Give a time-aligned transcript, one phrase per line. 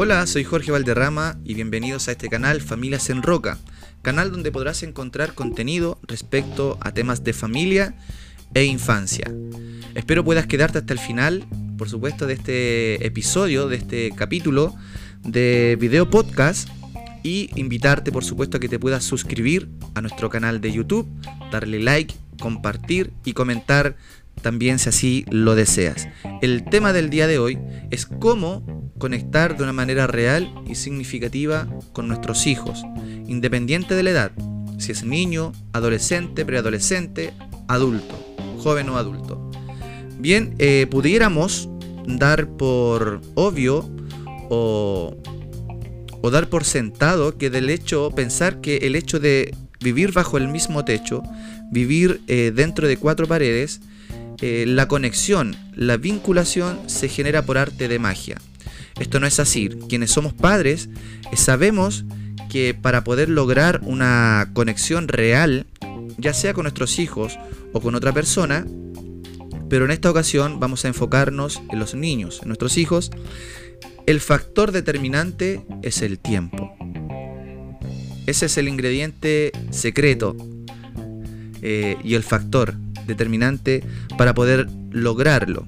[0.00, 3.58] Hola, soy Jorge Valderrama y bienvenidos a este canal Familias en Roca,
[4.00, 7.96] canal donde podrás encontrar contenido respecto a temas de familia
[8.54, 9.28] e infancia.
[9.96, 14.72] Espero puedas quedarte hasta el final, por supuesto, de este episodio, de este capítulo
[15.24, 16.68] de video podcast
[17.22, 21.08] y invitarte, por supuesto, a que te puedas suscribir a nuestro canal de YouTube,
[21.50, 23.96] darle like, compartir y comentar
[24.42, 26.08] también si así lo deseas.
[26.42, 27.58] El tema del día de hoy
[27.90, 28.62] es cómo
[28.98, 32.84] conectar de una manera real y significativa con nuestros hijos,
[33.26, 34.32] independiente de la edad,
[34.78, 37.32] si es niño, adolescente, preadolescente,
[37.66, 38.14] adulto,
[38.58, 39.50] joven o adulto.
[40.18, 41.68] Bien, eh, pudiéramos
[42.06, 43.88] dar por obvio
[44.50, 45.16] o,
[46.22, 50.48] o dar por sentado que del hecho, pensar que el hecho de vivir bajo el
[50.48, 51.22] mismo techo,
[51.70, 53.80] vivir eh, dentro de cuatro paredes,
[54.40, 58.40] eh, la conexión, la vinculación se genera por arte de magia.
[58.98, 59.68] Esto no es así.
[59.88, 60.88] Quienes somos padres
[61.32, 62.04] eh, sabemos
[62.50, 65.66] que para poder lograr una conexión real,
[66.18, 67.38] ya sea con nuestros hijos
[67.72, 68.66] o con otra persona,
[69.68, 73.10] pero en esta ocasión vamos a enfocarnos en los niños, en nuestros hijos,
[74.08, 76.74] el factor determinante es el tiempo.
[78.26, 80.34] Ese es el ingrediente secreto
[81.60, 82.72] eh, y el factor
[83.06, 83.84] determinante
[84.16, 85.66] para poder lograrlo.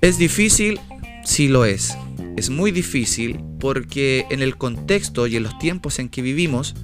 [0.00, 0.80] ¿Es difícil?
[1.24, 1.96] Sí lo es.
[2.36, 6.74] Es muy difícil porque en el contexto y en los tiempos en que vivimos,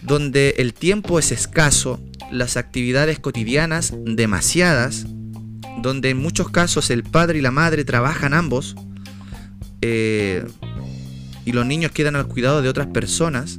[0.00, 2.00] donde el tiempo es escaso,
[2.32, 5.04] las actividades cotidianas demasiadas,
[5.82, 8.74] donde en muchos casos el padre y la madre trabajan ambos,
[9.82, 10.44] eh,
[11.44, 13.58] y los niños quedan al cuidado de otras personas,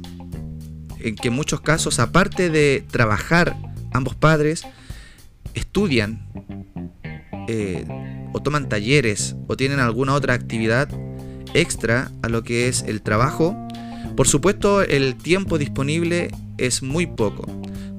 [1.00, 3.56] en que en muchos casos, aparte de trabajar
[3.92, 4.64] ambos padres,
[5.54, 6.28] estudian
[7.48, 7.86] eh,
[8.32, 10.88] o toman talleres o tienen alguna otra actividad
[11.54, 13.56] extra a lo que es el trabajo,
[14.16, 17.46] por supuesto el tiempo disponible es muy poco,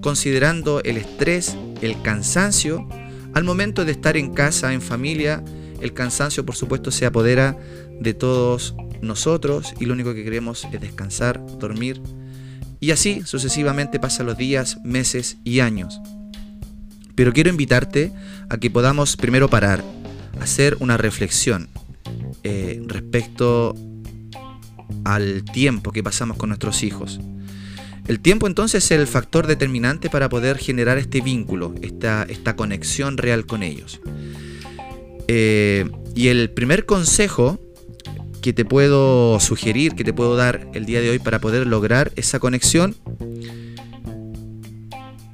[0.02, 2.88] considerando el estrés, el cansancio,
[3.34, 5.44] al momento de estar en casa, en familia,
[5.84, 7.58] el cansancio por supuesto se apodera
[8.00, 12.02] de todos nosotros y lo único que queremos es descansar, dormir,
[12.80, 16.02] y así sucesivamente pasan los días, meses y años.
[17.16, 18.12] Pero quiero invitarte
[18.50, 19.84] a que podamos primero parar,
[20.40, 21.70] hacer una reflexión
[22.44, 23.76] eh, respecto
[25.06, 27.20] al tiempo que pasamos con nuestros hijos.
[28.08, 33.18] El tiempo entonces es el factor determinante para poder generar este vínculo, esta, esta conexión
[33.18, 34.02] real con ellos.
[35.28, 37.60] Eh, y el primer consejo
[38.42, 42.12] que te puedo sugerir, que te puedo dar el día de hoy para poder lograr
[42.16, 42.96] esa conexión,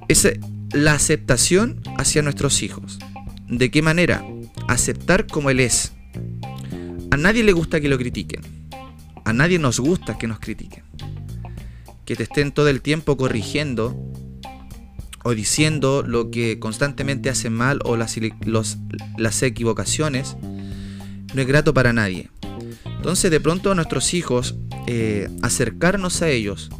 [0.07, 0.27] es
[0.71, 2.99] la aceptación hacia nuestros hijos.
[3.47, 4.23] ¿De qué manera?
[4.67, 5.93] Aceptar como Él es.
[7.11, 8.41] A nadie le gusta que lo critiquen.
[9.25, 10.83] A nadie nos gusta que nos critiquen.
[12.05, 14.08] Que te estén todo el tiempo corrigiendo
[15.29, 18.17] o diciendo lo que constantemente hacen mal o las,
[19.17, 20.35] las equivocaciones
[21.35, 22.31] no es grato para nadie.
[22.85, 24.55] Entonces de pronto a nuestros hijos,
[24.87, 26.71] eh, acercarnos a ellos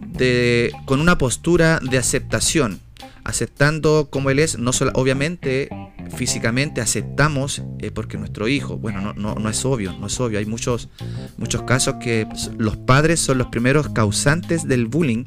[0.00, 2.80] de, con una postura de aceptación,
[3.26, 5.68] aceptando como Él es, no solo, obviamente
[6.14, 10.38] físicamente aceptamos eh, porque nuestro hijo, bueno, no, no, no, es obvio, no es obvio,
[10.38, 10.88] hay muchos,
[11.36, 12.26] muchos casos que
[12.56, 15.24] los padres son los primeros causantes del bullying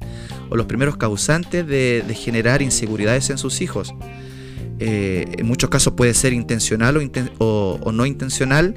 [0.50, 3.94] o los primeros causantes de, generar inseguridades en sus hijos.
[4.80, 6.98] Eh, en muchos casos puede ser intencional
[7.40, 8.76] o, o, no intencional,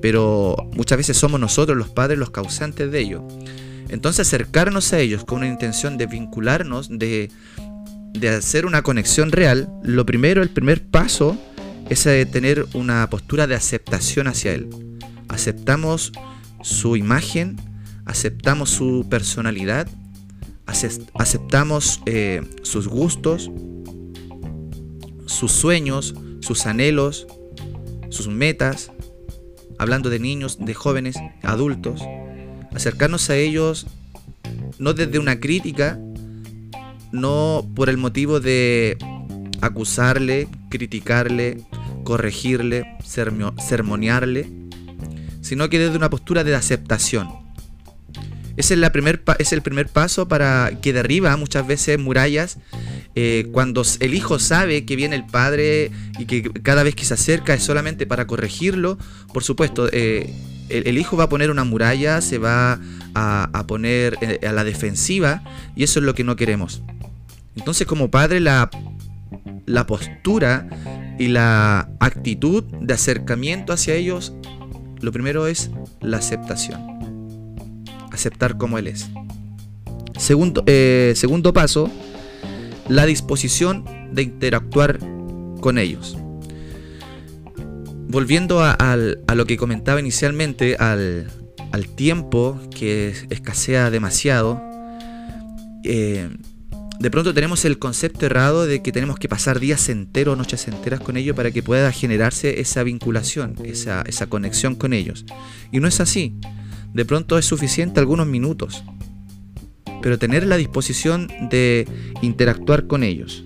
[0.00, 3.26] pero muchas veces somos nosotros los padres los causantes de ello.
[3.88, 7.30] Entonces acercarnos a ellos con una intención de vincularnos, de,
[8.12, 11.36] de hacer una conexión real, lo primero, el primer paso
[11.88, 14.68] es eh, tener una postura de aceptación hacia él.
[15.28, 16.12] Aceptamos
[16.62, 17.56] su imagen,
[18.04, 19.88] aceptamos su personalidad,
[21.14, 23.50] aceptamos eh, sus gustos,
[25.26, 27.26] sus sueños, sus anhelos,
[28.08, 28.92] sus metas,
[29.78, 32.02] hablando de niños, de jóvenes, adultos,
[32.72, 33.86] acercarnos a ellos
[34.78, 36.00] no desde una crítica,
[37.12, 38.96] no por el motivo de
[39.60, 41.62] acusarle, criticarle,
[42.04, 44.50] corregirle, sermonearle,
[45.40, 47.28] sino que desde una postura de aceptación.
[48.56, 52.58] Ese es, la primer, es el primer paso para que derriba muchas veces murallas
[53.16, 57.14] eh, cuando el hijo sabe que viene el padre y que cada vez que se
[57.14, 58.98] acerca es solamente para corregirlo,
[59.32, 60.32] por supuesto, eh,
[60.68, 62.78] el, hijo va a poner una muralla, se va
[63.14, 65.42] a, poner eh, a la defensiva
[65.74, 66.82] y eso es lo que no queremos.
[67.56, 68.70] Entonces como padre la,
[69.66, 70.68] la postura
[71.18, 74.32] y la actitud de acercamiento hacia ellos
[75.00, 75.70] lo primero es
[76.00, 77.84] la aceptación.
[78.12, 79.08] Aceptar como Él es.
[80.18, 81.90] Segundo, eh, segundo paso,
[82.88, 84.98] la disposición de interactuar
[85.60, 86.18] con ellos.
[88.08, 88.96] Volviendo a,
[89.34, 91.30] lo que comentaba inicialmente, al,
[91.94, 94.60] tiempo que escasea demasiado,
[95.84, 96.28] eh,
[97.00, 101.00] de pronto tenemos el concepto errado de que tenemos que pasar días enteros, noches enteras
[101.00, 105.24] con ellos para que pueda generarse esa vinculación, esa, conexión con ellos.
[105.72, 106.36] Y no es así.
[106.92, 108.84] De pronto es suficiente algunos minutos.
[110.02, 111.88] Pero tener la disposición de
[112.20, 113.44] interactuar con ellos.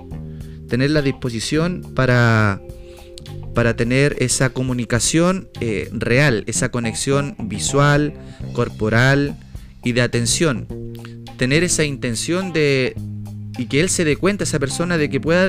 [0.68, 2.60] Tener la disposición para,
[3.54, 8.14] para tener esa comunicación eh, real, esa conexión visual,
[8.52, 9.36] corporal
[9.84, 10.66] y de atención.
[11.36, 12.94] Tener esa intención de,
[13.58, 15.48] y que él se dé cuenta, esa persona, de que pueda,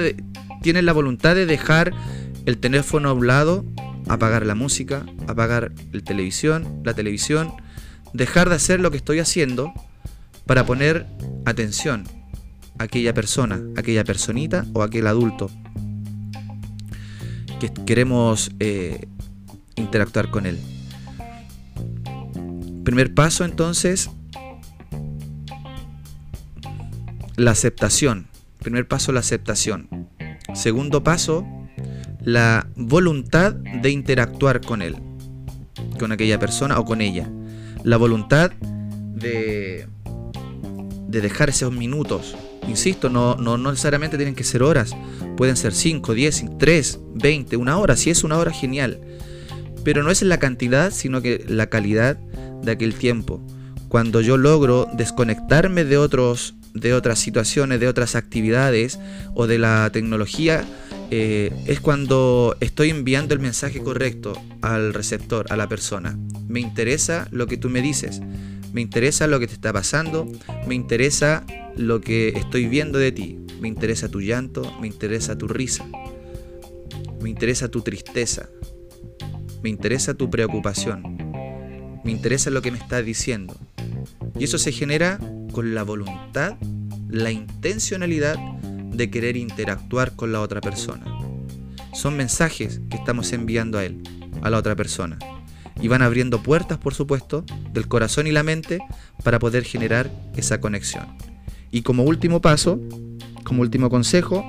[0.62, 1.94] tiene la voluntad de dejar
[2.46, 3.66] el teléfono a un lado,
[4.08, 7.54] apagar la música, apagar el televisión, la televisión,
[8.14, 9.74] dejar de hacer lo que estoy haciendo
[10.46, 11.08] para poner
[11.46, 12.04] atención
[12.78, 15.50] a aquella persona, aquella personita o aquel adulto
[17.60, 19.08] que queremos eh,
[19.76, 20.60] interactuar con él.
[22.84, 24.10] Primer paso entonces,
[27.38, 28.28] la aceptación.
[28.60, 30.10] Primer paso, la aceptación.
[30.54, 31.46] Segundo paso,
[32.22, 34.96] la voluntad de interactuar con él,
[36.00, 37.30] con aquella persona o con ella.
[37.84, 39.88] La voluntad de,
[41.08, 42.36] de dejar esos minutos.
[42.68, 44.96] Insisto, no, no, no necesariamente tienen que ser horas.
[45.38, 47.96] Pueden ser 5, 10, 3, 20, una hora.
[47.96, 49.00] Si es una hora, genial.
[49.84, 52.18] Pero no es la cantidad, sino que la calidad
[52.64, 53.46] de aquel tiempo.
[53.88, 59.00] Cuando yo logro desconectarme de otros de otras situaciones, de otras actividades
[59.34, 60.64] o de la tecnología,
[61.10, 66.18] eh, es cuando estoy enviando el mensaje correcto al receptor, a la persona.
[66.48, 68.22] Me interesa lo que tú me dices,
[68.74, 70.28] me interesa lo que te está pasando,
[70.68, 71.46] me interesa
[71.78, 75.86] lo que estoy viendo de ti, me interesa tu llanto, me interesa tu risa,
[77.22, 78.50] me interesa tu tristeza,
[79.64, 81.18] me interesa tu preocupación,
[82.04, 83.56] me interesa lo que me estás diciendo.
[84.38, 85.20] Y eso se genera
[85.52, 86.58] con la voluntad,
[87.10, 91.06] la intencionalidad de querer interactuar con la otra persona.
[91.94, 94.02] Son mensajes que estamos enviando a él,
[94.42, 95.18] a la otra persona.
[95.82, 98.80] Y van abriendo puertas, por supuesto, del corazón y la mente
[99.24, 101.06] para poder generar esa conexión.
[101.72, 102.80] Y como último paso,
[103.44, 104.44] como último consejo,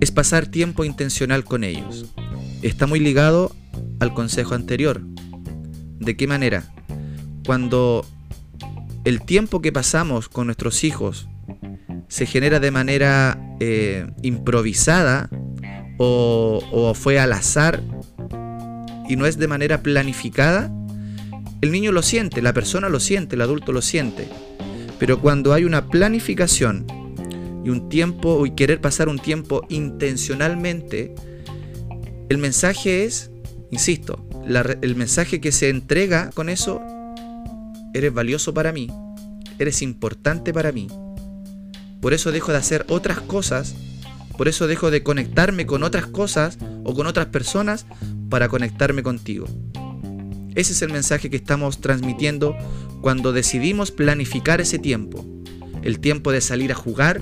[0.00, 2.06] es pasar tiempo intencional con ellos.
[2.62, 3.54] Está muy ligado
[4.00, 5.02] al consejo anterior.
[5.98, 6.72] ¿De qué manera?
[7.48, 8.04] Cuando
[9.04, 11.28] el tiempo que pasamos con nuestros hijos
[12.06, 15.30] se genera de manera eh, improvisada
[15.96, 17.82] o, fue al azar
[19.08, 20.70] y no es de manera planificada,
[21.62, 24.28] el niño lo siente, la persona lo siente, el adulto lo siente.
[24.98, 26.84] Pero cuando hay una planificación
[27.64, 31.14] y un tiempo y querer pasar un tiempo intencionalmente,
[32.28, 33.30] el mensaje es,
[33.70, 34.22] insisto,
[34.82, 36.82] el mensaje que se entrega con eso
[37.94, 38.88] eres valioso para mí,
[39.58, 40.88] eres importante para mí.
[42.00, 43.74] Por eso dejo de hacer otras cosas,
[44.36, 47.86] por eso dejo de conectarme con otras cosas o con otras personas
[48.28, 49.46] para conectarme contigo.
[50.54, 52.56] Ese es el mensaje que estamos transmitiendo
[53.00, 55.24] cuando decidimos planificar ese tiempo.
[55.82, 57.20] El tiempo de salir a jugar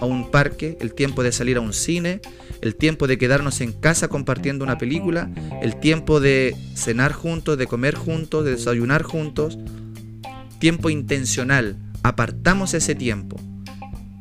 [0.00, 2.20] a un parque, el tiempo de salir a un cine,
[2.60, 5.30] el tiempo de quedarnos en casa compartiendo una película,
[5.62, 9.58] el tiempo de cenar juntos, de comer juntos, de desayunar juntos,
[10.58, 13.36] tiempo intencional, apartamos ese tiempo.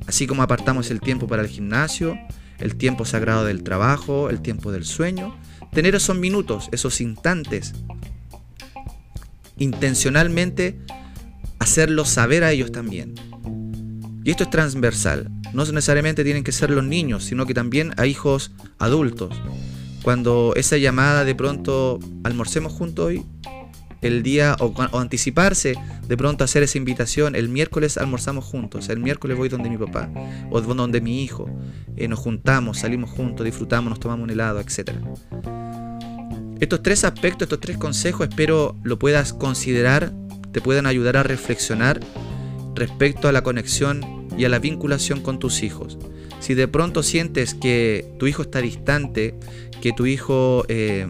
[0.07, 2.17] Así como apartamos el tiempo para el gimnasio,
[2.59, 5.35] el tiempo sagrado del trabajo, el tiempo del sueño,
[5.73, 7.73] tener esos minutos, esos instantes,
[9.57, 10.79] intencionalmente
[11.59, 13.15] hacerlos saber a ellos también.
[14.23, 15.29] Y esto es transversal.
[15.53, 19.35] No necesariamente tienen que ser los niños, sino que también a hijos adultos.
[20.03, 23.25] Cuando esa llamada de pronto almorcemos juntos hoy,
[24.07, 25.75] el día o, anticiparse
[26.07, 27.35] de pronto hacer esa invitación.
[27.35, 30.09] El miércoles almorzamos juntos, el miércoles voy donde mi papá
[30.49, 31.49] o donde mi hijo.
[31.95, 34.91] Eh, nos juntamos, salimos juntos, disfrutamos, nos tomamos un helado, etc.
[36.59, 40.11] Estos tres aspectos, estos tres consejos, espero lo puedas considerar,
[40.51, 41.99] te puedan ayudar a reflexionar
[42.73, 45.97] respecto a la conexión y a la vinculación con tus hijos.
[46.39, 49.35] Si de pronto sientes que tu hijo está distante,
[49.81, 51.07] que tu hijo eh,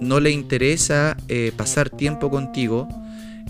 [0.00, 2.88] no le interesa eh, pasar tiempo contigo,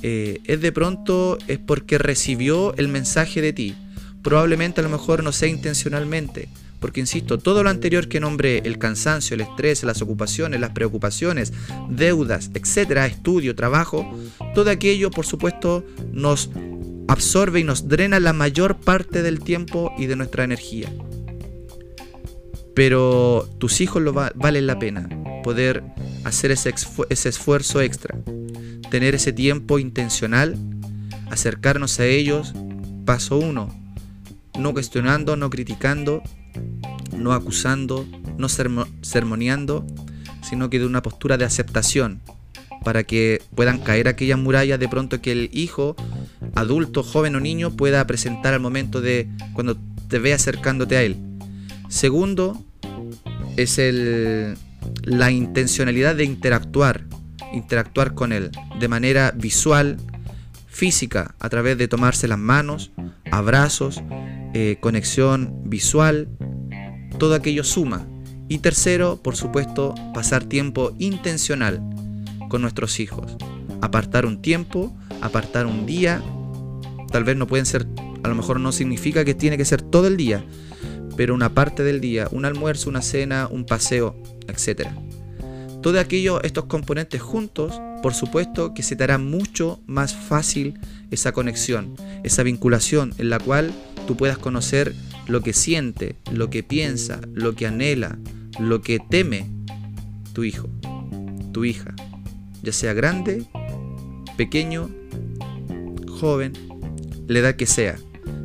[0.02, 3.74] eh, es de pronto es porque recibió el mensaje de ti.
[4.22, 6.48] Probablemente a lo mejor no sea intencionalmente,
[6.80, 11.52] Porque, insisto, todo lo anterior que nombré, el cansancio, el estrés, las ocupaciones, las preocupaciones,
[11.88, 14.08] deudas, etcétera, estudio, trabajo,
[14.54, 16.50] todo aquello, por supuesto, nos
[17.08, 20.92] absorbe y nos drena la mayor parte del tiempo y de nuestra energía.
[22.74, 25.08] Pero tus hijos lo valen la pena,
[25.42, 25.82] poder
[26.28, 26.72] hacer ese,
[27.28, 28.16] esfuerzo extra,
[28.90, 30.56] tener ese tiempo intencional,
[31.30, 32.54] acercarnos a ellos,
[33.04, 33.74] paso uno,
[34.58, 36.22] no cuestionando, no criticando,
[37.16, 38.06] no acusando,
[38.36, 39.86] no sermoneando,
[40.48, 42.20] sino que de una postura de aceptación,
[42.84, 45.96] para que puedan caer aquellas murallas de pronto que el hijo,
[46.54, 49.76] adulto, joven o niño, pueda presentar al momento de cuando
[50.08, 51.16] te ve acercándote a él.
[51.88, 52.62] Segundo,
[53.56, 54.56] es el,
[55.02, 57.04] la intencionalidad de interactuar,
[57.52, 59.98] interactuar con él de manera visual,
[60.66, 62.92] física, a través de tomarse las manos,
[63.30, 64.02] abrazos,
[64.54, 66.28] eh, conexión visual,
[67.18, 68.06] todo aquello suma.
[68.48, 71.82] Y tercero, por supuesto, pasar tiempo intencional
[72.48, 73.36] con nuestros hijos.
[73.82, 76.22] Apartar un tiempo, apartar un día.
[77.10, 77.86] Tal vez no pueden ser,
[78.22, 80.44] a lo mejor no significa que tiene que ser todo el día,
[81.18, 84.14] pero una parte del día, un almuerzo, una cena, un paseo,
[84.46, 84.86] etc.
[85.82, 90.78] Todo aquello, estos componentes juntos, por supuesto que se te hará mucho más fácil
[91.10, 93.72] esa conexión, esa vinculación en la cual
[94.06, 94.94] tú puedas conocer
[95.26, 98.16] lo que siente, lo que piensa, lo que anhela,
[98.60, 99.50] lo que teme
[100.34, 100.68] tu hijo,
[101.50, 101.96] tu hija,
[102.62, 103.44] ya sea grande,
[104.36, 104.88] pequeño,
[106.06, 106.52] joven,
[107.26, 107.96] la edad que sea.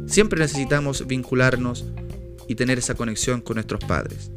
[0.07, 1.85] Siempre necesitamos vincularnos
[2.47, 4.31] y tener esa conexión con nuestros padres.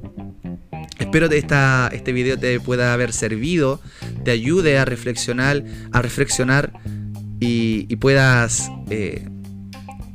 [0.98, 3.80] Espero que este video te pueda haber servido,
[4.24, 6.72] te ayude a reflexionar, a reflexionar
[7.38, 9.28] y, puedas eh,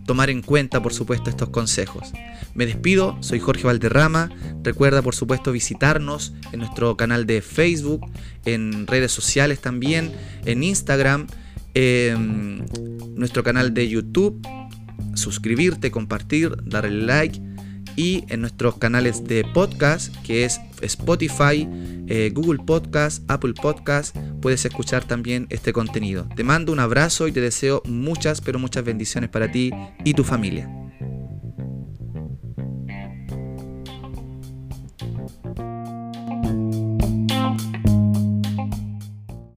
[0.06, 2.12] tomar en cuenta, por supuesto, estos consejos.
[2.54, 4.30] Me despido, soy Jorge Valderrama.
[4.64, 8.02] Recuerda, por supuesto, visitarnos en nuestro canal de Facebook,
[8.46, 10.12] en redes sociales también,
[10.46, 11.28] en Instagram,
[11.74, 12.66] en
[13.16, 14.46] nuestro canal de YouTube.
[15.14, 17.51] Suscribirte, compartir, darle like
[17.96, 21.68] y en nuestros canales de podcast que es Spotify,
[22.08, 26.28] eh, Google Podcast, Apple Podcast, puedes escuchar también este contenido.
[26.36, 29.72] Te mando un abrazo y te deseo muchas, pero muchas bendiciones para ti
[30.04, 30.81] y tu familia.